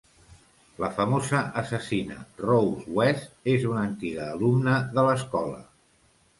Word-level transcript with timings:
La 0.83 0.87
famosa 0.95 1.41
assassina 1.63 2.17
Rose 2.47 2.95
West 3.01 3.47
és 3.59 3.69
una 3.75 3.87
antiga 3.91 4.27
alumna 4.33 4.77
de 4.99 5.09
l'escola. 5.11 5.65